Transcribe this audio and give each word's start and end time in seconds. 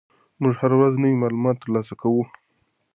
موږ 0.41 0.53
هره 0.61 0.75
ورځ 0.79 0.93
نوي 1.03 1.15
معلومات 1.21 1.55
ترلاسه 1.59 1.93
کوو. 2.01 2.23